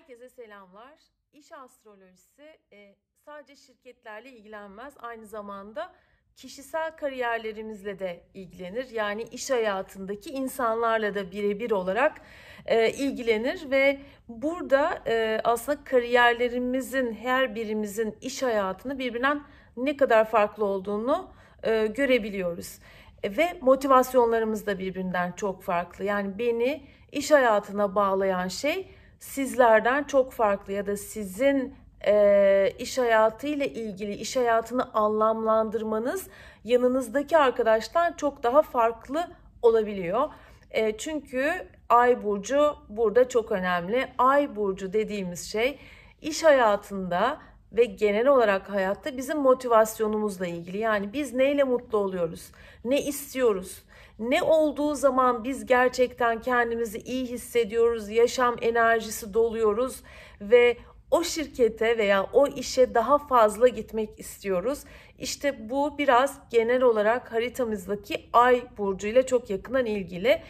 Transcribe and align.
Herkese 0.00 0.28
selamlar. 0.28 0.98
İş 1.32 1.52
astrolojisi 1.52 2.58
e, 2.72 2.94
sadece 3.24 3.56
şirketlerle 3.56 4.30
ilgilenmez. 4.30 4.94
Aynı 4.98 5.26
zamanda 5.26 5.92
kişisel 6.36 6.96
kariyerlerimizle 6.96 7.98
de 7.98 8.22
ilgilenir. 8.34 8.90
Yani 8.90 9.22
iş 9.22 9.50
hayatındaki 9.50 10.30
insanlarla 10.30 11.14
da 11.14 11.30
birebir 11.32 11.70
olarak 11.70 12.20
e, 12.66 12.90
ilgilenir 12.90 13.70
ve 13.70 14.00
burada 14.28 15.02
e, 15.06 15.40
aslında 15.44 15.84
kariyerlerimizin 15.84 17.12
her 17.12 17.54
birimizin 17.54 18.16
iş 18.20 18.42
hayatını 18.42 18.98
birbirinden 18.98 19.42
ne 19.76 19.96
kadar 19.96 20.30
farklı 20.30 20.64
olduğunu 20.64 21.32
e, 21.62 21.86
görebiliyoruz. 21.86 22.78
E, 23.22 23.36
ve 23.36 23.58
motivasyonlarımız 23.60 24.66
da 24.66 24.78
birbirinden 24.78 25.32
çok 25.32 25.62
farklı. 25.62 26.04
Yani 26.04 26.38
beni 26.38 26.86
iş 27.12 27.30
hayatına 27.30 27.94
bağlayan 27.94 28.48
şey 28.48 28.99
sizlerden 29.20 30.04
çok 30.04 30.32
farklı 30.32 30.72
ya 30.72 30.86
da 30.86 30.96
sizin 30.96 31.74
e, 32.06 32.72
iş 32.78 32.98
hayatı 32.98 33.46
ile 33.46 33.68
ilgili 33.68 34.14
iş 34.14 34.36
hayatını 34.36 34.94
anlamlandırmanız 34.94 36.28
yanınızdaki 36.64 37.38
arkadaştan 37.38 38.12
çok 38.12 38.42
daha 38.42 38.62
farklı 38.62 39.28
olabiliyor. 39.62 40.28
E, 40.70 40.96
çünkü 40.98 41.68
ay 41.88 42.24
burcu 42.24 42.76
burada 42.88 43.28
çok 43.28 43.52
önemli. 43.52 44.08
Ay 44.18 44.56
burcu 44.56 44.92
dediğimiz 44.92 45.52
şey 45.52 45.78
iş 46.22 46.44
hayatında 46.44 47.38
ve 47.72 47.84
genel 47.84 48.26
olarak 48.26 48.70
hayatta 48.70 49.16
bizim 49.16 49.38
motivasyonumuzla 49.38 50.46
ilgili. 50.46 50.78
Yani 50.78 51.12
biz 51.12 51.34
neyle 51.34 51.64
mutlu 51.64 51.98
oluyoruz? 51.98 52.52
Ne 52.84 53.02
istiyoruz? 53.02 53.82
Ne 54.20 54.42
olduğu 54.42 54.94
zaman 54.94 55.44
biz 55.44 55.66
gerçekten 55.66 56.40
kendimizi 56.40 56.98
iyi 56.98 57.26
hissediyoruz, 57.26 58.08
yaşam 58.08 58.56
enerjisi 58.60 59.34
doluyoruz 59.34 60.02
ve 60.40 60.76
o 61.10 61.24
şirkete 61.24 61.98
veya 61.98 62.26
o 62.32 62.46
işe 62.46 62.94
daha 62.94 63.18
fazla 63.18 63.68
gitmek 63.68 64.20
istiyoruz. 64.20 64.84
İşte 65.18 65.70
bu 65.70 65.98
biraz 65.98 66.38
genel 66.50 66.82
olarak 66.82 67.32
haritamızdaki 67.32 68.28
ay 68.32 68.62
burcu 68.78 69.06
ile 69.06 69.26
çok 69.26 69.50
yakından 69.50 69.86
ilgili. 69.86 70.42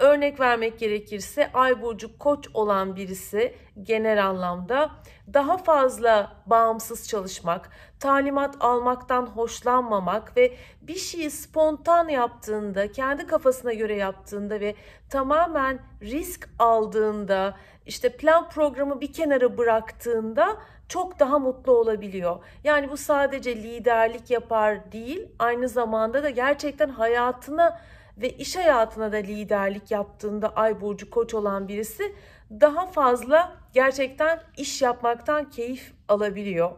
Örnek 0.00 0.40
vermek 0.40 0.78
gerekirse 0.78 1.50
ay 1.54 1.82
burcu 1.82 2.18
koç 2.18 2.48
olan 2.54 2.96
birisi 2.96 3.54
genel 3.82 4.26
anlamda 4.26 4.90
daha 5.34 5.56
fazla 5.56 6.32
bağımsız 6.46 7.08
çalışmak, 7.08 7.70
talimat 8.00 8.56
almaktan 8.60 9.26
hoşlanmamak 9.26 10.36
ve 10.36 10.56
bir 10.82 10.96
şeyi 10.96 11.30
spontan 11.30 12.08
yaptığında, 12.08 12.92
kendi 12.92 13.26
kafasına 13.26 13.72
göre 13.72 13.96
yaptığında 13.96 14.60
ve 14.60 14.74
tamamen 15.10 15.78
risk 16.02 16.48
aldığında, 16.58 17.56
işte 17.86 18.16
plan 18.16 18.48
programı 18.48 19.00
bir 19.00 19.12
kenara 19.12 19.58
bıraktığında 19.58 20.56
çok 20.88 21.18
daha 21.18 21.38
mutlu 21.38 21.72
olabiliyor. 21.72 22.44
Yani 22.64 22.90
bu 22.90 22.96
sadece 22.96 23.56
liderlik 23.56 24.30
yapar 24.30 24.92
değil, 24.92 25.28
aynı 25.38 25.68
zamanda 25.68 26.22
da 26.22 26.30
gerçekten 26.30 26.88
hayatına 26.88 27.80
ve 28.20 28.30
iş 28.30 28.56
hayatına 28.56 29.12
da 29.12 29.16
liderlik 29.16 29.90
yaptığında 29.90 30.48
ay 30.48 30.80
burcu 30.80 31.10
koç 31.10 31.34
olan 31.34 31.68
birisi 31.68 32.14
daha 32.50 32.86
fazla 32.86 33.56
gerçekten 33.72 34.40
iş 34.56 34.82
yapmaktan 34.82 35.50
keyif 35.50 35.92
alabiliyor. 36.08 36.70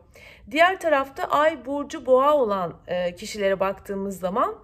Diğer 0.50 0.80
tarafta 0.80 1.24
ay 1.24 1.66
burcu 1.66 2.06
boğa 2.06 2.36
olan 2.36 2.74
e, 2.86 3.14
kişilere 3.14 3.61
baktığımız 3.61 4.18
zaman 4.20 4.55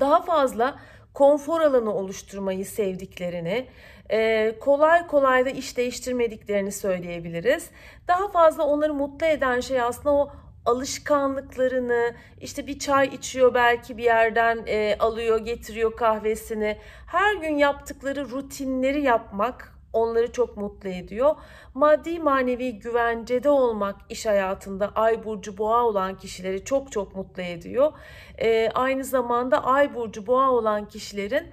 daha 0.00 0.22
fazla 0.22 0.78
konfor 1.14 1.60
alanı 1.60 1.94
oluşturmayı 1.94 2.66
sevdiklerini, 2.66 3.68
e, 4.10 4.52
kolay 4.60 5.06
kolay 5.06 5.46
da 5.46 5.50
iş 5.50 5.76
değiştirmediklerini 5.76 6.72
söyleyebiliriz. 6.72 7.70
Daha 8.08 8.28
fazla 8.28 8.64
onları 8.64 8.94
mutlu 8.94 9.26
eden 9.26 9.60
şey 9.60 9.80
aslında 9.80 10.10
o 10.10 10.32
alışkanlıklarını 10.66 12.14
işte 12.40 12.66
bir 12.66 12.78
çay 12.78 13.06
içiyor 13.06 13.54
belki 13.54 13.96
bir 13.96 14.04
yerden 14.04 14.64
e, 14.66 14.96
alıyor 14.98 15.38
getiriyor 15.38 15.96
kahvesini 15.96 16.78
her 17.06 17.34
gün 17.34 17.56
yaptıkları 17.56 18.30
rutinleri 18.30 19.02
yapmak 19.02 19.76
onları 19.92 20.32
çok 20.32 20.56
mutlu 20.56 20.88
ediyor. 20.88 21.34
Maddi 21.74 22.18
manevi 22.18 22.78
güvencede 22.78 23.48
olmak 23.48 23.96
iş 24.08 24.26
hayatında 24.26 24.92
ay 24.94 25.24
burcu 25.24 25.58
boğa 25.58 25.84
olan 25.84 26.16
kişileri 26.16 26.64
çok 26.64 26.92
çok 26.92 27.16
mutlu 27.16 27.42
ediyor. 27.42 27.92
E, 28.38 28.70
aynı 28.74 29.04
zamanda 29.04 29.64
ay 29.64 29.94
burcu 29.94 30.26
boğa 30.26 30.50
olan 30.50 30.88
kişilerin 30.88 31.46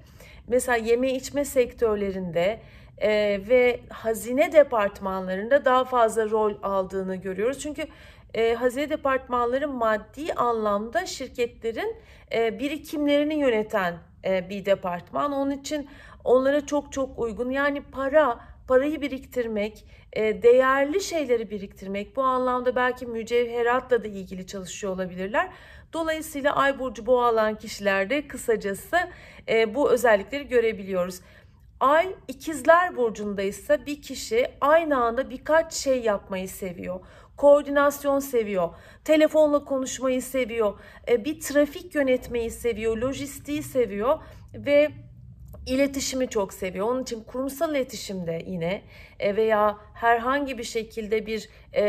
mesela 0.48 0.78
yeme 0.78 1.14
içme 1.14 1.46
sektörlerinde 1.46 2.60
e, 2.98 3.10
ve 3.50 3.80
hazine 3.90 4.52
departmanlarında 4.52 5.66
daha 5.66 5.84
fazla 5.84 6.30
rol 6.30 6.54
aldığını 6.64 7.16
görüyoruz. 7.16 7.60
Çünkü 7.60 7.88
e, 8.34 8.54
hazine 8.54 8.90
departmanları 8.90 9.68
maddi 9.68 10.34
anlamda 10.34 11.06
şirketlerin 11.06 11.96
e, 12.34 12.60
birikimlerini 12.60 13.36
yöneten 13.36 13.98
e, 14.26 14.50
bir 14.50 14.66
departman. 14.66 15.32
Onun 15.32 15.52
için 15.52 15.90
onlara 16.24 16.66
çok 16.66 16.92
çok 16.92 17.20
uygun. 17.20 17.50
Yani 17.50 17.82
para, 17.82 18.40
parayı 18.68 19.02
biriktirmek, 19.02 19.86
e, 20.14 20.44
değerli 20.44 21.02
şeyleri 21.02 21.50
biriktirmek 21.50 22.16
bu 22.16 22.24
anlamda 22.24 22.76
belki 22.76 23.06
mücevheratla 23.06 24.04
da 24.04 24.08
ilgili 24.08 24.48
çalışıyor 24.48 24.94
olabilirler. 24.94 25.50
Dolayısıyla 25.94 26.56
ay 26.56 26.80
burcu 26.80 27.06
boğa 27.06 27.28
alan 27.28 27.56
kişilerde 27.58 28.28
kısacası 28.28 28.98
e, 29.50 29.76
bu 29.76 29.92
özellikleri 29.92 30.48
görebiliyoruz. 30.48 31.22
Ay 31.84 32.16
ikizler 32.28 32.98
burcundaysa 32.98 33.86
bir 33.86 34.02
kişi 34.02 34.48
aynı 34.62 35.04
anda 35.04 35.30
birkaç 35.30 35.74
şey 35.74 36.02
yapmayı 36.02 36.50
seviyor. 36.50 37.00
Koordinasyon 37.38 38.20
seviyor, 38.20 38.70
telefonla 39.06 39.66
konuşmayı 39.66 40.22
seviyor, 40.22 40.80
e, 41.08 41.26
bir 41.26 41.40
trafik 41.40 41.96
yönetmeyi 41.96 42.52
seviyor, 42.52 42.98
lojistiği 42.98 43.64
seviyor 43.64 44.20
ve 44.54 44.92
iletişimi 45.66 46.30
çok 46.30 46.54
seviyor. 46.54 46.88
Onun 46.88 47.04
için 47.04 47.24
kurumsal 47.24 47.72
iletişimde 47.72 48.44
yine 48.48 48.82
e, 49.20 49.36
veya 49.36 49.78
herhangi 49.94 50.58
bir 50.58 50.64
şekilde 50.64 51.26
bir 51.26 51.50
e, 51.74 51.84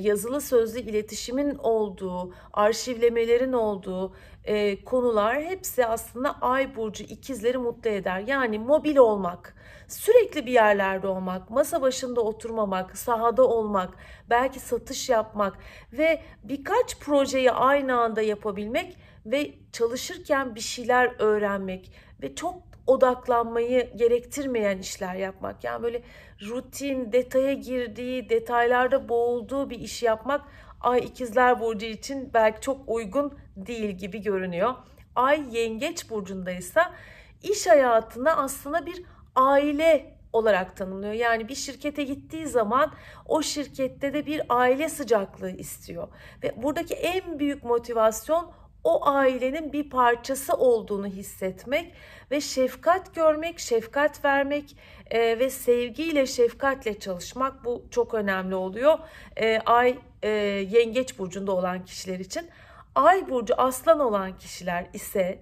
yazılı 0.00 0.40
sözlü 0.40 0.80
iletişimin 0.80 1.54
olduğu, 1.54 2.34
arşivlemelerin 2.52 3.52
olduğu 3.52 4.14
e, 4.48 4.84
konular 4.84 5.42
hepsi 5.42 5.86
aslında 5.86 6.38
ay 6.40 6.76
burcu 6.76 7.04
ikizleri 7.04 7.58
mutlu 7.58 7.90
eder. 7.90 8.20
Yani 8.26 8.58
mobil 8.58 8.96
olmak, 8.96 9.54
sürekli 9.88 10.46
bir 10.46 10.52
yerlerde 10.52 11.08
olmak, 11.08 11.50
masa 11.50 11.82
başında 11.82 12.20
oturmamak, 12.20 12.98
sahada 12.98 13.48
olmak, 13.48 13.94
belki 14.30 14.60
satış 14.60 15.08
yapmak 15.08 15.58
ve 15.92 16.22
birkaç 16.44 16.98
projeyi 16.98 17.50
aynı 17.50 18.00
anda 18.00 18.22
yapabilmek 18.22 18.96
ve 19.26 19.54
çalışırken 19.72 20.54
bir 20.54 20.60
şeyler 20.60 21.12
öğrenmek 21.18 21.92
ve 22.22 22.34
çok 22.34 22.62
odaklanmayı 22.86 23.96
gerektirmeyen 23.96 24.78
işler 24.78 25.14
yapmak. 25.14 25.64
Yani 25.64 25.82
böyle 25.82 26.02
rutin, 26.42 27.12
detaya 27.12 27.52
girdiği, 27.52 28.28
detaylarda 28.28 29.08
boğulduğu 29.08 29.70
bir 29.70 29.80
iş 29.80 30.02
yapmak 30.02 30.40
Ay 30.80 30.98
ikizler 30.98 31.60
burcu 31.60 31.86
için 31.86 32.30
belki 32.34 32.60
çok 32.60 32.80
uygun 32.86 33.38
değil 33.56 33.90
gibi 33.90 34.22
görünüyor. 34.22 34.74
Ay 35.14 35.56
yengeç 35.56 36.10
burcundaysa 36.10 36.94
iş 37.42 37.66
hayatına 37.66 38.36
aslında 38.36 38.86
bir 38.86 39.02
aile 39.34 40.18
olarak 40.32 40.76
tanımlıyor. 40.76 41.12
Yani 41.12 41.48
bir 41.48 41.54
şirkete 41.54 42.04
gittiği 42.04 42.46
zaman 42.46 42.92
o 43.26 43.42
şirkette 43.42 44.14
de 44.14 44.26
bir 44.26 44.42
aile 44.48 44.88
sıcaklığı 44.88 45.50
istiyor. 45.50 46.08
Ve 46.42 46.62
buradaki 46.62 46.94
en 46.94 47.38
büyük 47.38 47.64
motivasyon 47.64 48.52
o 48.84 49.06
ailenin 49.06 49.72
bir 49.72 49.90
parçası 49.90 50.54
olduğunu 50.54 51.06
hissetmek 51.06 51.94
ve 52.30 52.40
şefkat 52.40 53.14
görmek, 53.14 53.58
şefkat 53.58 54.24
vermek 54.24 54.76
e, 55.10 55.38
ve 55.38 55.50
sevgiyle, 55.50 56.26
şefkatle 56.26 56.98
çalışmak 56.98 57.64
bu 57.64 57.84
çok 57.90 58.14
önemli 58.14 58.54
oluyor. 58.54 58.98
E, 59.36 59.58
ay 59.66 59.98
e, 60.22 60.28
yengeç 60.70 61.18
burcunda 61.18 61.52
olan 61.52 61.84
kişiler 61.84 62.18
için. 62.18 62.48
Ay 62.94 63.28
burcu 63.28 63.54
aslan 63.54 64.00
olan 64.00 64.38
kişiler 64.38 64.86
ise 64.92 65.38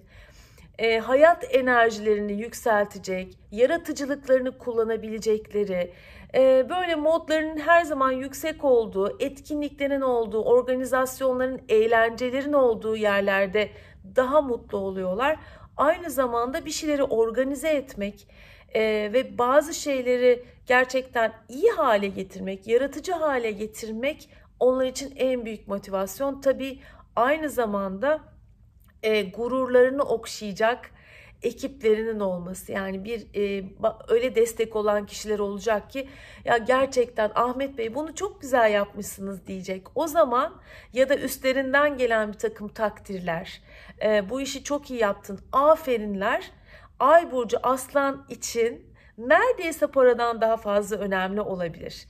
e, 0.78 0.98
hayat 0.98 1.54
enerjilerini 1.54 2.32
yükseltecek, 2.32 3.38
yaratıcılıklarını 3.52 4.58
kullanabilecekleri, 4.58 5.92
e, 6.34 6.66
böyle 6.70 6.94
modlarının 6.94 7.58
her 7.58 7.84
zaman 7.84 8.12
yüksek 8.12 8.64
olduğu, 8.64 9.16
etkinliklerin 9.20 10.00
olduğu, 10.00 10.42
organizasyonların, 10.42 11.60
eğlencelerin 11.68 12.52
olduğu 12.52 12.96
yerlerde 12.96 13.70
daha 14.16 14.40
mutlu 14.40 14.78
oluyorlar. 14.78 15.36
Aynı 15.76 16.10
zamanda 16.10 16.64
bir 16.64 16.70
şeyleri 16.70 17.02
organize 17.02 17.68
etmek 17.68 18.28
e, 18.74 18.80
ve 19.12 19.38
bazı 19.38 19.74
şeyleri 19.74 20.44
gerçekten 20.66 21.32
iyi 21.48 21.70
hale 21.70 22.08
getirmek, 22.08 22.66
yaratıcı 22.66 23.12
hale 23.12 23.50
getirmek 23.50 24.28
onlar 24.60 24.86
için 24.86 25.14
en 25.16 25.44
büyük 25.44 25.68
motivasyon. 25.68 26.40
Tabii 26.40 26.80
aynı 27.16 27.50
zamanda 27.50 28.20
e, 29.02 29.22
gururlarını 29.22 30.02
okşayacak, 30.02 30.90
ekiplerinin 31.42 32.20
olması 32.20 32.72
yani 32.72 33.04
bir 33.04 33.26
e, 33.34 33.64
öyle 34.08 34.34
destek 34.34 34.76
olan 34.76 35.06
kişiler 35.06 35.38
olacak 35.38 35.90
ki 35.90 36.08
ya 36.44 36.58
gerçekten 36.58 37.30
Ahmet 37.34 37.78
Bey 37.78 37.94
bunu 37.94 38.14
çok 38.14 38.40
güzel 38.40 38.72
yapmışsınız 38.72 39.46
diyecek. 39.46 39.86
O 39.94 40.06
zaman 40.06 40.54
ya 40.92 41.08
da 41.08 41.16
üstlerinden 41.16 41.96
gelen 41.96 42.32
bir 42.32 42.38
takım 42.38 42.68
takdirler 42.68 43.62
e, 44.02 44.30
bu 44.30 44.40
işi 44.40 44.64
çok 44.64 44.90
iyi 44.90 45.00
yaptın 45.00 45.40
aferinler 45.52 46.52
Ay 46.98 47.32
burcu 47.32 47.58
aslan 47.62 48.26
için 48.28 48.94
neredeyse 49.18 49.86
paradan 49.86 50.40
daha 50.40 50.56
fazla 50.56 50.96
önemli 50.96 51.40
olabilir. 51.40 52.06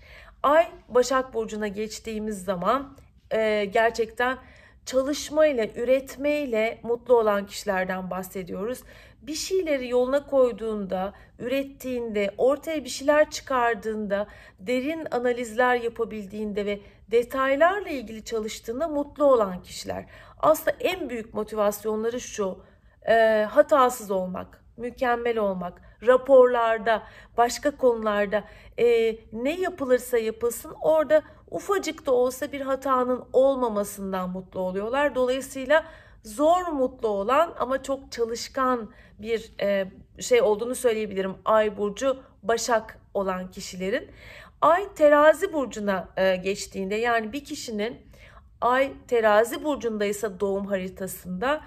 Ay 0.47 0.69
Başak 0.89 1.35
Burcu'na 1.35 1.69
geçtiğimiz 1.69 2.45
zaman 2.45 2.97
e, 3.31 3.65
gerçekten 3.65 4.39
çalışmayla, 4.87 5.67
üretmeyle 5.77 6.81
mutlu 6.83 7.19
olan 7.19 7.47
kişilerden 7.47 8.11
bahsediyoruz. 8.11 8.83
Bir 9.23 9.35
şeyleri 9.35 9.89
yoluna 9.89 10.27
koyduğunda, 10.27 11.13
ürettiğinde, 11.39 12.35
ortaya 12.39 12.85
bir 12.85 12.89
şeyler 12.89 13.31
çıkardığında, 13.31 14.27
derin 14.61 15.07
analizler 15.11 15.77
yapabildiğinde 15.77 16.67
ve 16.67 16.81
detaylarla 17.11 17.89
ilgili 17.89 18.25
çalıştığında 18.25 18.89
mutlu 18.89 19.25
olan 19.25 19.63
kişiler. 19.63 20.05
Aslında 20.39 20.77
en 20.81 21.11
büyük 21.11 21.35
motivasyonları 21.35 22.21
şu, 22.21 22.59
e, 23.09 23.47
hatasız 23.51 24.11
olmak, 24.11 24.65
mükemmel 24.77 25.39
olmak, 25.39 25.83
raporlarda, 26.07 27.03
başka 27.37 27.77
konularda 27.77 28.45
e, 28.79 29.17
ne 29.33 29.61
yapılırsa 29.61 30.19
yapılsın 30.19 30.75
orada 30.83 31.23
ufacık 31.51 32.07
da 32.07 32.13
olsa 32.13 32.53
bir 32.53 32.61
hatanın 32.61 33.25
olmamasından 33.33 34.31
mutlu 34.31 34.61
oluyorlar. 34.61 35.15
Dolayısıyla 35.15 35.85
zor 36.25 36.67
mutlu 36.67 37.09
olan 37.09 37.55
ama 37.59 37.83
çok 37.83 38.13
çalışkan 38.13 38.91
bir 39.19 39.53
e, 39.61 39.91
şey 40.21 40.43
olduğunu 40.43 40.75
söyleyebilirim. 40.75 41.35
Ay 41.45 41.77
burcu 41.77 42.23
Başak 42.43 42.99
olan 43.15 43.51
kişilerin. 43.51 44.11
Ay 44.61 44.95
terazi 44.95 45.53
burcuna 45.53 46.09
e, 46.17 46.37
geçtiğinde 46.37 46.95
yani 46.95 47.33
bir 47.33 47.45
kişinin 47.45 47.97
ay 48.61 48.93
terazi 49.09 49.65
burcundaysa 49.65 50.41
doğum 50.41 50.67
haritasında 50.67 51.61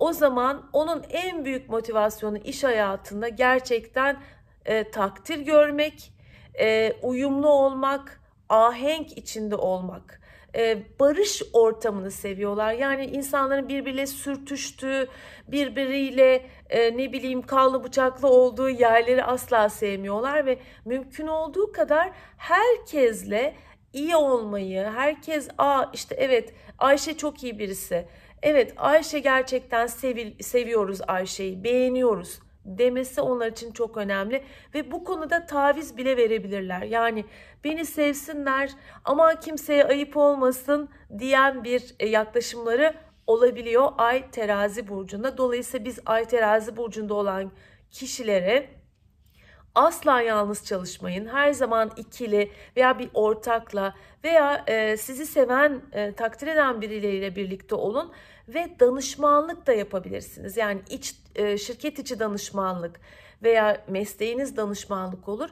o 0.00 0.12
zaman 0.12 0.70
onun 0.72 1.02
en 1.10 1.44
büyük 1.44 1.68
motivasyonu 1.68 2.38
iş 2.38 2.64
hayatında 2.64 3.28
gerçekten 3.28 4.20
e, 4.64 4.90
takdir 4.90 5.38
görmek, 5.38 6.12
e, 6.60 6.92
uyumlu 7.02 7.48
olmak, 7.48 8.20
ahenk 8.48 9.18
içinde 9.18 9.56
olmak. 9.56 10.20
E, 10.56 10.82
barış 11.00 11.42
ortamını 11.52 12.10
seviyorlar. 12.10 12.72
Yani 12.72 13.06
insanların 13.06 13.68
birbiriyle 13.68 14.06
sürtüştüğü, 14.06 15.08
birbiriyle 15.48 16.46
e, 16.70 16.96
ne 16.96 17.12
bileyim 17.12 17.42
kanlı 17.42 17.84
bıçaklı 17.84 18.28
olduğu 18.28 18.70
yerleri 18.70 19.24
asla 19.24 19.68
sevmiyorlar 19.68 20.46
ve 20.46 20.58
mümkün 20.84 21.26
olduğu 21.26 21.72
kadar 21.72 22.10
herkesle 22.36 23.54
iyi 23.92 24.16
olmayı, 24.16 24.84
herkes 24.84 25.48
a 25.58 25.84
işte 25.92 26.14
evet 26.18 26.54
Ayşe 26.78 27.16
çok 27.16 27.42
iyi 27.42 27.58
birisi 27.58 28.06
evet 28.42 28.74
Ayşe 28.76 29.18
gerçekten 29.18 29.86
sevil, 29.86 30.42
seviyoruz 30.42 31.00
Ayşe'yi, 31.08 31.64
beğeniyoruz 31.64 32.40
demesi 32.64 33.20
onlar 33.20 33.52
için 33.52 33.72
çok 33.72 33.96
önemli 33.96 34.44
ve 34.74 34.92
bu 34.92 35.04
konuda 35.04 35.46
taviz 35.46 35.96
bile 35.96 36.16
verebilirler. 36.16 36.82
Yani 36.82 37.24
beni 37.64 37.84
sevsinler 37.84 38.70
ama 39.04 39.40
kimseye 39.40 39.84
ayıp 39.84 40.16
olmasın 40.16 40.88
diyen 41.18 41.64
bir 41.64 41.94
e, 42.00 42.08
yaklaşımları 42.08 42.94
olabiliyor 43.26 43.92
Ay 43.98 44.30
terazi 44.30 44.88
burcunda. 44.88 45.38
Dolayısıyla 45.38 45.84
biz 45.84 45.98
Ay 46.06 46.24
terazi 46.24 46.76
burcunda 46.76 47.14
olan 47.14 47.52
kişilere 47.90 48.79
Asla 49.74 50.20
yalnız 50.20 50.64
çalışmayın. 50.64 51.26
Her 51.26 51.52
zaman 51.52 51.90
ikili 51.96 52.50
veya 52.76 52.98
bir 52.98 53.10
ortakla 53.14 53.94
veya 54.24 54.64
e, 54.66 54.96
sizi 54.96 55.26
seven, 55.26 55.82
e, 55.92 56.12
takdir 56.12 56.46
eden 56.46 56.80
birileriyle 56.80 57.36
birlikte 57.36 57.74
olun 57.74 58.12
ve 58.48 58.70
danışmanlık 58.80 59.66
da 59.66 59.72
yapabilirsiniz. 59.72 60.56
Yani 60.56 60.80
iç 60.90 61.16
e, 61.34 61.58
şirket 61.58 61.98
içi 61.98 62.18
danışmanlık 62.18 63.00
veya 63.42 63.84
mesleğiniz 63.88 64.56
danışmanlık 64.56 65.28
olur. 65.28 65.50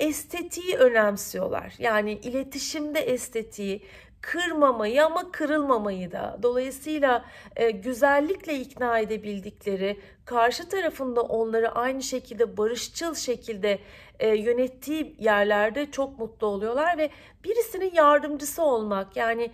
Estetiği 0.00 0.76
önemsiyorlar. 0.76 1.74
Yani 1.78 2.12
iletişimde 2.12 3.00
estetiği, 3.00 3.82
kırmamayı 4.24 5.04
ama 5.04 5.32
kırılmamayı 5.32 6.12
da. 6.12 6.38
Dolayısıyla 6.42 7.24
e, 7.56 7.70
güzellikle 7.70 8.54
ikna 8.54 8.98
edebildikleri 8.98 10.00
karşı 10.24 10.68
tarafında 10.68 11.22
onları 11.22 11.72
aynı 11.72 12.02
şekilde 12.02 12.56
barışçıl 12.56 13.14
şekilde 13.14 13.78
e, 14.20 14.28
yönettiği 14.28 15.16
yerlerde 15.18 15.90
çok 15.90 16.18
mutlu 16.18 16.46
oluyorlar 16.46 16.98
ve 16.98 17.10
birisinin 17.44 17.94
yardımcısı 17.94 18.62
olmak 18.62 19.16
yani 19.16 19.50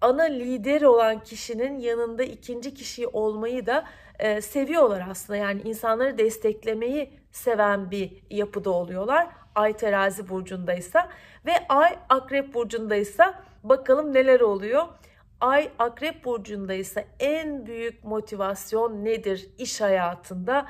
ana 0.00 0.22
lider 0.22 0.82
olan 0.82 1.20
kişinin 1.20 1.78
yanında 1.78 2.22
ikinci 2.22 2.74
kişi 2.74 3.06
olmayı 3.06 3.66
da 3.66 3.84
e, 4.18 4.40
seviyorlar 4.40 5.06
aslında. 5.10 5.36
Yani 5.36 5.62
insanları 5.62 6.18
desteklemeyi 6.18 7.10
seven 7.32 7.90
bir 7.90 8.22
yapıda 8.30 8.70
oluyorlar. 8.70 9.28
Ay 9.54 9.72
terazi 9.76 10.28
burcundaysa 10.28 11.08
ve 11.46 11.52
ay 11.68 11.98
akrep 12.08 12.54
burcundaysa 12.54 13.51
Bakalım 13.62 14.14
neler 14.14 14.40
oluyor. 14.40 14.82
Ay 15.40 15.70
Akrep 15.78 16.24
burcundaysa 16.24 17.04
en 17.20 17.66
büyük 17.66 18.04
motivasyon 18.04 19.04
nedir 19.04 19.50
iş 19.58 19.80
hayatında? 19.80 20.66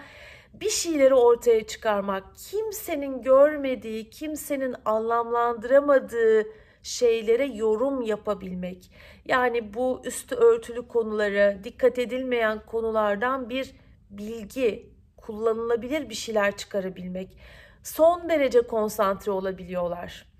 Bir 0.54 0.70
şeyleri 0.70 1.14
ortaya 1.14 1.66
çıkarmak, 1.66 2.24
kimsenin 2.36 3.22
görmediği, 3.22 4.10
kimsenin 4.10 4.74
anlamlandıramadığı 4.84 6.46
şeylere 6.82 7.44
yorum 7.44 8.02
yapabilmek. 8.02 8.90
Yani 9.24 9.74
bu 9.74 10.00
üstü 10.04 10.34
örtülü 10.34 10.88
konuları, 10.88 11.60
dikkat 11.64 11.98
edilmeyen 11.98 12.66
konulardan 12.66 13.50
bir 13.50 13.74
bilgi, 14.10 14.92
kullanılabilir 15.16 16.08
bir 16.10 16.14
şeyler 16.14 16.56
çıkarabilmek. 16.56 17.38
Son 17.82 18.28
derece 18.28 18.62
konsantre 18.62 19.32
olabiliyorlar. 19.32 20.31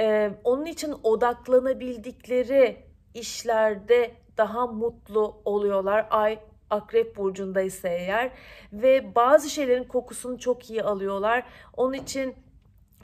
Ee, 0.00 0.30
onun 0.44 0.66
için 0.66 0.94
odaklanabildikleri 1.02 2.76
işlerde 3.14 4.10
daha 4.36 4.66
mutlu 4.66 5.42
oluyorlar. 5.44 6.06
Ay 6.10 6.38
Akrep 6.70 7.16
burcundaysa 7.16 7.88
eğer 7.88 8.30
ve 8.72 9.14
bazı 9.14 9.50
şeylerin 9.50 9.84
kokusunu 9.84 10.38
çok 10.38 10.70
iyi 10.70 10.82
alıyorlar. 10.82 11.44
Onun 11.76 11.92
için 11.92 12.34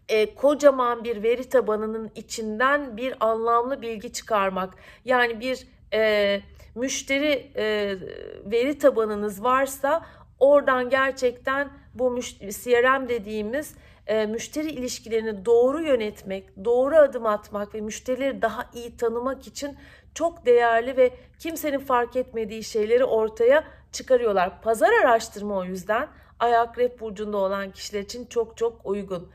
e, 0.08 0.34
kocaman 0.34 1.04
bir 1.04 1.22
veri 1.22 1.48
tabanının 1.48 2.10
içinden 2.14 2.96
bir 2.96 3.14
anlamlı 3.20 3.82
bilgi 3.82 4.12
çıkarmak. 4.12 4.74
Yani 5.04 5.40
bir 5.40 5.66
e, 5.92 6.40
müşteri 6.74 7.50
e, 7.56 7.96
veri 8.44 8.78
tabanınız 8.78 9.44
varsa 9.44 10.06
oradan 10.40 10.90
gerçekten 10.90 11.68
bu 11.94 12.20
CRM 12.40 13.08
dediğimiz 13.08 13.74
e, 14.06 14.26
müşteri 14.26 14.70
ilişkilerini 14.70 15.44
doğru 15.44 15.82
yönetmek, 15.82 16.64
doğru 16.64 16.96
adım 16.96 17.26
atmak 17.26 17.74
ve 17.74 17.80
müşterileri 17.80 18.42
daha 18.42 18.70
iyi 18.74 18.96
tanımak 18.96 19.46
için 19.46 19.76
çok 20.14 20.46
değerli 20.46 20.96
ve 20.96 21.10
kimsenin 21.38 21.78
fark 21.78 22.16
etmediği 22.16 22.64
şeyleri 22.64 23.04
ortaya 23.04 23.64
çıkarıyorlar. 23.92 24.62
Pazar 24.62 24.92
araştırma 24.92 25.56
o 25.56 25.64
yüzden 25.64 26.08
Ay 26.38 26.56
Akrep 26.56 27.00
burcunda 27.00 27.36
olan 27.36 27.70
kişiler 27.70 28.00
için 28.00 28.26
çok 28.26 28.56
çok 28.56 28.86
uygun. 28.86 29.30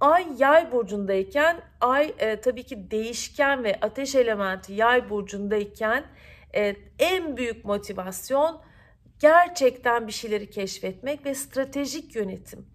Ay 0.00 0.26
yay 0.38 0.72
burcundayken 0.72 1.60
ay 1.80 2.14
e, 2.18 2.40
tabii 2.40 2.62
ki 2.62 2.90
değişken 2.90 3.64
ve 3.64 3.78
ateş 3.80 4.14
elementi 4.14 4.72
yay 4.72 5.10
burcundayken 5.10 6.04
e, 6.54 6.76
en 6.98 7.36
büyük 7.36 7.64
motivasyon 7.64 8.60
gerçekten 9.18 10.06
bir 10.06 10.12
şeyleri 10.12 10.50
keşfetmek 10.50 11.26
ve 11.26 11.34
stratejik 11.34 12.16
yönetim. 12.16 12.66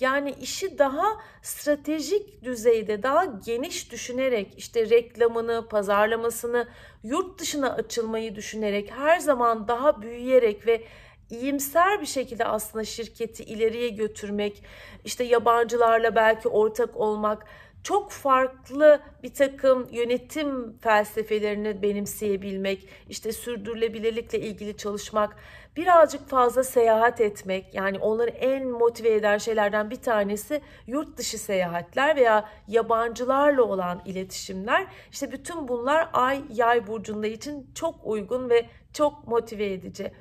Yani 0.00 0.34
işi 0.40 0.78
daha 0.78 1.22
stratejik 1.42 2.44
düzeyde, 2.44 3.02
daha 3.02 3.24
geniş 3.24 3.92
düşünerek 3.92 4.54
işte 4.56 4.90
reklamını, 4.90 5.68
pazarlamasını, 5.68 6.68
yurt 7.02 7.40
dışına 7.40 7.72
açılmayı 7.74 8.34
düşünerek 8.34 8.90
her 8.90 9.18
zaman 9.18 9.68
daha 9.68 10.02
büyüyerek 10.02 10.66
ve 10.66 10.84
iyimser 11.30 12.00
bir 12.00 12.06
şekilde 12.06 12.44
aslında 12.44 12.84
şirketi 12.84 13.44
ileriye 13.44 13.88
götürmek, 13.88 14.62
işte 15.04 15.24
yabancılarla 15.24 16.16
belki 16.16 16.48
ortak 16.48 16.96
olmak, 16.96 17.46
çok 17.82 18.10
farklı 18.10 19.00
bir 19.22 19.34
takım 19.34 19.88
yönetim 19.90 20.78
felsefelerini 20.78 21.82
benimseyebilmek, 21.82 22.88
işte 23.08 23.32
sürdürülebilirlikle 23.32 24.40
ilgili 24.40 24.76
çalışmak, 24.76 25.36
birazcık 25.76 26.28
fazla 26.28 26.64
seyahat 26.64 27.20
etmek 27.20 27.74
yani 27.74 27.98
onları 27.98 28.30
en 28.30 28.68
motive 28.68 29.14
eden 29.14 29.38
şeylerden 29.38 29.90
bir 29.90 30.02
tanesi 30.02 30.60
yurt 30.86 31.16
dışı 31.16 31.38
seyahatler 31.38 32.16
veya 32.16 32.48
yabancılarla 32.68 33.62
olan 33.62 34.02
iletişimler. 34.06 34.86
İşte 35.12 35.32
bütün 35.32 35.68
bunlar 35.68 36.08
ay 36.12 36.42
yay 36.54 36.86
burcunda 36.86 37.26
için 37.26 37.70
çok 37.74 37.94
uygun 38.04 38.50
ve 38.50 38.66
çok 38.92 39.28
motive 39.28 39.72
edici. 39.72 40.12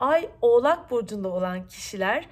Ay 0.00 0.28
oğlak 0.42 0.90
burcunda 0.90 1.28
olan 1.28 1.68
kişiler 1.68 2.28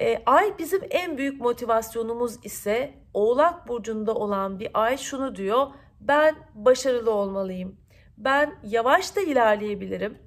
E, 0.00 0.22
ay 0.26 0.58
bizim 0.58 0.80
en 0.90 1.18
büyük 1.18 1.40
motivasyonumuz 1.40 2.46
ise 2.46 2.94
Oğlak 3.14 3.68
burcunda 3.68 4.14
olan 4.14 4.60
bir 4.60 4.70
ay 4.74 4.96
şunu 4.96 5.36
diyor. 5.36 5.66
Ben 6.00 6.36
başarılı 6.54 7.10
olmalıyım. 7.10 7.76
Ben 8.18 8.54
yavaş 8.62 9.16
da 9.16 9.20
ilerleyebilirim. 9.20 10.18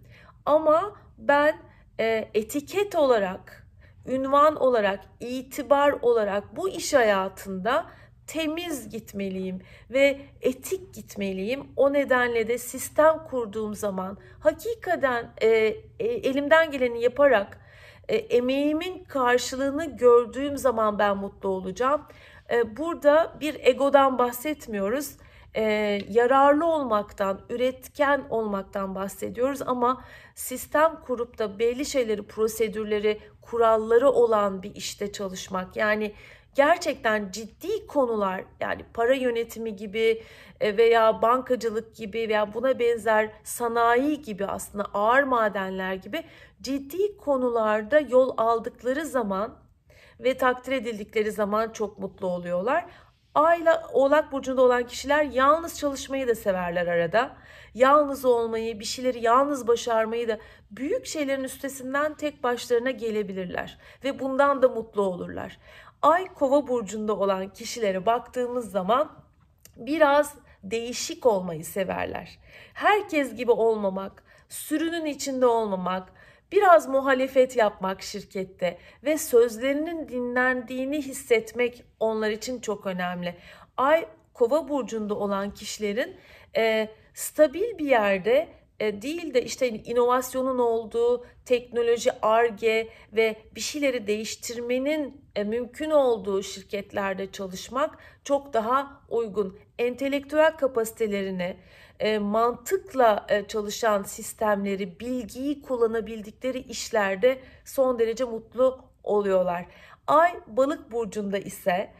Ama 0.45 0.95
ben 1.17 1.57
e, 1.99 2.29
etiket 2.33 2.95
olarak, 2.95 3.67
ünvan 4.05 4.55
olarak, 4.55 4.99
itibar 5.19 5.91
olarak 6.01 6.55
bu 6.55 6.69
iş 6.69 6.93
hayatında 6.93 7.85
temiz 8.27 8.89
gitmeliyim 8.89 9.61
ve 9.89 10.19
etik 10.41 10.93
gitmeliyim. 10.93 11.67
O 11.75 11.93
nedenle 11.93 12.47
de 12.47 12.57
sistem 12.57 13.23
kurduğum 13.29 13.75
zaman 13.75 14.17
hakikaten 14.39 15.33
e, 15.41 15.47
e, 15.47 15.75
elimden 15.99 16.71
geleni 16.71 17.01
yaparak 17.01 17.59
e, 18.09 18.15
emeğimin 18.15 19.03
karşılığını 19.03 19.97
gördüğüm 19.97 20.57
zaman 20.57 20.99
ben 20.99 21.17
mutlu 21.17 21.49
olacağım. 21.49 22.01
E, 22.51 22.77
burada 22.77 23.33
bir 23.39 23.57
egodan 23.59 24.17
bahsetmiyoruz. 24.17 25.17
E, 25.55 25.63
yararlı 26.09 26.65
olmaktan, 26.65 27.41
üretken 27.49 28.23
olmaktan 28.29 28.95
bahsediyoruz 28.95 29.61
ama 29.61 30.03
sistem 30.35 30.99
kurup 31.05 31.37
da 31.37 31.59
belli 31.59 31.85
şeyleri, 31.85 32.23
prosedürleri, 32.23 33.19
kuralları 33.41 34.09
olan 34.09 34.63
bir 34.63 34.75
işte 34.75 35.11
çalışmak 35.11 35.75
yani 35.75 36.13
gerçekten 36.55 37.31
ciddi 37.31 37.87
konular 37.87 38.43
yani 38.59 38.85
para 38.93 39.13
yönetimi 39.13 39.75
gibi 39.75 40.23
e, 40.59 40.77
veya 40.77 41.21
bankacılık 41.21 41.95
gibi 41.95 42.29
veya 42.29 42.53
buna 42.53 42.79
benzer 42.79 43.31
sanayi 43.43 44.21
gibi 44.21 44.45
aslında 44.45 44.85
ağır 44.93 45.23
madenler 45.23 45.93
gibi 45.93 46.23
ciddi 46.61 47.17
konularda 47.17 47.99
yol 47.99 48.33
aldıkları 48.37 49.05
zaman 49.05 49.66
ve 50.19 50.37
takdir 50.37 50.71
edildikleri 50.71 51.31
zaman 51.31 51.71
çok 51.71 51.99
mutlu 51.99 52.27
oluyorlar. 52.27 52.85
Ayla 53.35 53.87
Oğlak 53.93 54.31
Burcu'nda 54.31 54.61
olan 54.61 54.87
kişiler 54.87 55.23
yalnız 55.23 55.79
çalışmayı 55.79 56.27
da 56.27 56.35
severler 56.35 56.87
arada. 56.87 57.37
Yalnız 57.73 58.25
olmayı, 58.25 58.79
bir 58.79 58.85
şeyleri 58.85 59.23
yalnız 59.23 59.67
başarmayı 59.67 60.27
da 60.27 60.37
büyük 60.71 61.05
şeylerin 61.05 61.43
üstesinden 61.43 62.13
tek 62.13 62.43
başlarına 62.43 62.91
gelebilirler. 62.91 63.77
Ve 64.03 64.19
bundan 64.19 64.61
da 64.61 64.69
mutlu 64.69 65.01
olurlar. 65.01 65.59
Ay 66.01 66.33
Kova 66.33 66.67
Burcu'nda 66.67 67.17
olan 67.17 67.49
kişilere 67.49 68.05
baktığımız 68.05 68.71
zaman 68.71 69.11
biraz 69.75 70.35
değişik 70.63 71.25
olmayı 71.25 71.65
severler. 71.65 72.39
Herkes 72.73 73.35
gibi 73.35 73.51
olmamak, 73.51 74.23
sürünün 74.49 75.05
içinde 75.05 75.45
olmamak, 75.45 76.13
biraz 76.51 76.87
muhalefet 76.87 77.55
yapmak 77.55 78.01
şirkette 78.01 78.77
ve 79.03 79.17
sözlerinin 79.17 80.09
dinlendiğini 80.09 81.01
hissetmek 81.01 81.83
onlar 81.99 82.29
için 82.29 82.59
çok 82.59 82.85
önemli. 82.85 83.35
Ay 83.77 84.05
Kova 84.33 84.69
burcunda 84.69 85.15
olan 85.15 85.53
kişilerin 85.53 86.15
e, 86.57 86.89
stabil 87.13 87.77
bir 87.77 87.85
yerde 87.85 88.47
e, 88.79 89.01
değil 89.01 89.33
de 89.33 89.43
işte 89.43 89.69
inovasyonun 89.69 90.59
olduğu, 90.59 91.25
teknoloji, 91.45 92.11
arge 92.21 92.87
ve 93.13 93.35
bir 93.55 93.61
şeyleri 93.61 94.07
değiştirmenin 94.07 95.21
e, 95.35 95.43
mümkün 95.43 95.89
olduğu 95.89 96.43
şirketlerde 96.43 97.31
çalışmak 97.31 97.97
çok 98.23 98.53
daha 98.53 99.01
uygun. 99.09 99.59
Entelektüel 99.79 100.57
kapasitelerini, 100.57 101.57
e, 101.99 102.19
mantıkla 102.19 103.27
çalışan 103.47 104.03
sistemleri, 104.03 104.99
bilgiyi 104.99 105.61
kullanabildikleri 105.61 106.59
işlerde 106.59 107.39
son 107.65 107.99
derece 107.99 108.23
mutlu 108.23 108.79
oluyorlar. 109.03 109.65
Ay 110.07 110.35
balık 110.47 110.91
burcunda 110.91 111.37
ise 111.37 111.93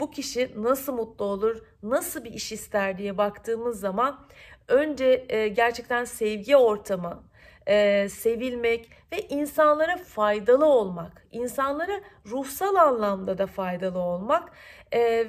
bu 0.00 0.10
kişi 0.10 0.50
nasıl 0.56 0.92
mutlu 0.92 1.24
olur, 1.24 1.62
nasıl 1.82 2.24
bir 2.24 2.32
iş 2.32 2.52
ister 2.52 2.98
diye 2.98 3.18
baktığımız 3.18 3.80
zaman 3.80 4.20
önce 4.68 5.26
e, 5.28 5.48
gerçekten 5.48 6.04
sevgi 6.04 6.56
ortamı, 6.56 7.22
e, 7.66 8.08
sevilmek 8.08 8.90
ve 9.12 9.20
insanlara 9.28 9.96
faydalı 9.96 10.66
olmak, 10.66 11.26
insanlara 11.32 12.00
ruhsal 12.26 12.74
anlamda 12.74 13.38
da 13.38 13.46
faydalı 13.46 13.98
olmak 13.98 14.52
e, 14.94 15.26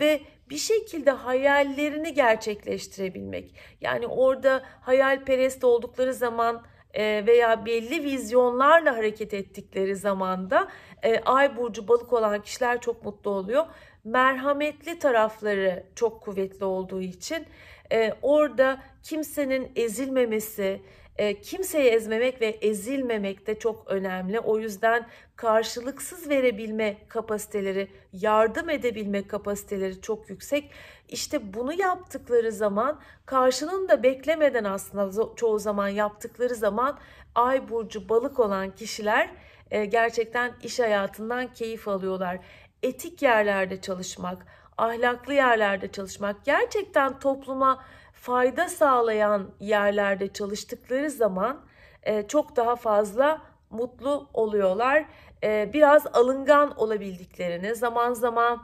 ve 0.00 0.20
bir 0.50 0.56
şekilde 0.56 1.10
hayallerini 1.10 2.14
gerçekleştirebilmek. 2.14 3.54
Yani 3.80 4.06
orada 4.06 4.62
hayalperest 4.80 5.64
oldukları 5.64 6.14
zaman 6.14 6.62
e, 6.94 7.26
veya 7.26 7.66
belli 7.66 8.02
vizyonlarla 8.02 8.96
hareket 8.96 9.34
ettikleri 9.34 9.96
zamanda 9.96 10.68
e, 11.02 11.20
ay 11.20 11.56
burcu 11.56 11.88
balık 11.88 12.12
olan 12.12 12.42
kişiler 12.42 12.80
çok 12.80 13.04
mutlu 13.04 13.30
oluyor. 13.30 13.66
Merhametli 14.04 14.98
tarafları 14.98 15.84
çok 15.94 16.22
kuvvetli 16.22 16.64
olduğu 16.64 17.02
için 17.02 17.46
e, 17.92 18.12
orada 18.22 18.82
kimsenin 19.02 19.72
ezilmemesi, 19.76 20.82
e, 21.18 21.40
kimseyi 21.40 21.88
ezmemek 21.88 22.40
ve 22.40 22.46
ezilmemek 22.46 23.46
de 23.46 23.58
çok 23.58 23.86
önemli. 23.86 24.40
O 24.40 24.58
yüzden 24.58 25.06
karşılıksız 25.36 26.28
verebilme 26.28 26.96
kapasiteleri, 27.08 27.88
yardım 28.12 28.70
edebilme 28.70 29.26
kapasiteleri 29.26 30.00
çok 30.00 30.30
yüksek. 30.30 30.70
İşte 31.08 31.54
bunu 31.54 31.72
yaptıkları 31.72 32.52
zaman 32.52 33.00
karşılığını 33.26 33.88
da 33.88 34.02
beklemeden 34.02 34.64
aslında 34.64 35.34
çoğu 35.36 35.58
zaman 35.58 35.88
yaptıkları 35.88 36.54
zaman 36.54 36.98
ay 37.34 37.68
burcu 37.68 38.08
balık 38.08 38.40
olan 38.40 38.74
kişiler 38.74 39.30
e, 39.70 39.84
gerçekten 39.84 40.52
iş 40.62 40.78
hayatından 40.78 41.52
keyif 41.52 41.88
alıyorlar. 41.88 42.38
Etik 42.82 43.22
yerlerde 43.22 43.80
çalışmak, 43.80 44.46
ahlaklı 44.76 45.34
yerlerde 45.34 45.92
çalışmak, 45.92 46.44
gerçekten 46.44 47.18
topluma 47.18 47.84
fayda 48.20 48.68
sağlayan 48.68 49.50
yerlerde 49.60 50.32
çalıştıkları 50.32 51.10
zaman 51.10 51.60
e, 52.02 52.28
çok 52.28 52.56
daha 52.56 52.76
fazla 52.76 53.42
mutlu 53.70 54.28
oluyorlar. 54.34 55.04
E, 55.44 55.70
biraz 55.72 56.06
alıngan 56.06 56.78
olabildiklerini, 56.78 57.74
zaman 57.74 58.12
zaman 58.14 58.62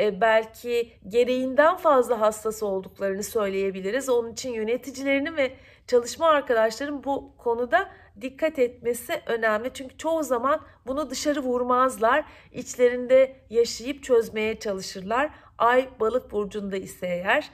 e, 0.00 0.20
belki 0.20 0.92
gereğinden 1.08 1.76
fazla 1.76 2.20
hassas 2.20 2.62
olduklarını 2.62 3.22
söyleyebiliriz. 3.22 4.08
Onun 4.08 4.32
için 4.32 4.52
yöneticilerinin 4.52 5.36
ve 5.36 5.56
çalışma 5.86 6.28
arkadaşların 6.28 7.04
bu 7.04 7.36
konuda 7.38 7.88
dikkat 8.20 8.58
etmesi 8.58 9.22
önemli. 9.26 9.70
Çünkü 9.74 9.98
çoğu 9.98 10.22
zaman 10.22 10.60
bunu 10.86 11.10
dışarı 11.10 11.40
vurmazlar. 11.40 12.24
İçlerinde 12.52 13.36
yaşayıp 13.50 14.02
çözmeye 14.02 14.58
çalışırlar. 14.58 15.30
Ay 15.58 15.88
balık 16.00 16.32
burcunda 16.32 16.76
ise 16.76 17.06
eğer. 17.06 17.50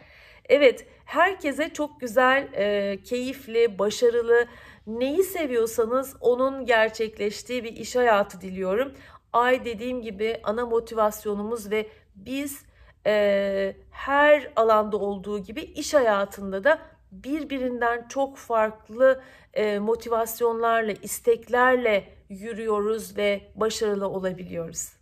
Evet 0.48 0.86
herkese 1.04 1.72
çok 1.72 2.00
güzel, 2.00 2.48
e, 2.52 2.98
keyifli, 3.02 3.78
başarılı, 3.78 4.46
neyi 4.86 5.22
seviyorsanız 5.22 6.16
onun 6.20 6.66
gerçekleştiği 6.66 7.64
bir 7.64 7.76
iş 7.76 7.96
hayatı 7.96 8.40
diliyorum. 8.40 8.92
Ay 9.32 9.64
dediğim 9.64 10.02
gibi 10.02 10.40
ana 10.42 10.66
motivasyonumuz 10.66 11.70
ve 11.70 11.88
biz 12.14 12.64
e, 13.06 13.76
her 13.90 14.52
alanda 14.56 14.96
olduğu 14.96 15.38
gibi 15.38 15.60
iş 15.60 15.94
hayatında 15.94 16.64
da 16.64 16.78
birbirinden 17.12 18.08
çok 18.08 18.36
farklı 18.36 19.22
e, 19.54 19.78
motivasyonlarla, 19.78 20.92
isteklerle 20.92 22.08
yürüyoruz 22.28 23.16
ve 23.16 23.40
başarılı 23.54 24.08
olabiliyoruz. 24.08 25.01